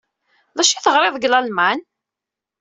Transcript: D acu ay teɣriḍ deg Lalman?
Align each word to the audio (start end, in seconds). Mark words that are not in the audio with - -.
D 0.55 0.57
acu 0.61 0.71
ay 0.75 0.81
teɣriḍ 0.83 1.15
deg 1.17 1.29
Lalman? 1.29 1.79